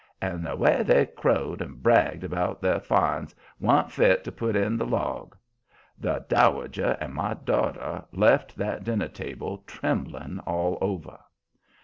And 0.19 0.43
the 0.47 0.55
way 0.55 0.81
they 0.81 1.05
crowed 1.05 1.61
and 1.61 1.83
bragged 1.83 2.23
about 2.23 2.59
their 2.59 2.79
"finds" 2.79 3.35
wa'n't 3.59 3.91
fit 3.91 4.23
to 4.23 4.31
put 4.31 4.55
in 4.55 4.75
the 4.75 4.85
log. 4.87 5.35
The 5.99 6.25
Dowager 6.27 6.97
and 6.99 7.13
"my 7.13 7.35
daughter" 7.35 8.03
left 8.11 8.55
that 8.57 8.83
dinner 8.83 9.09
table 9.09 9.59
trembling 9.67 10.39
all 10.39 10.79
over. 10.81 11.19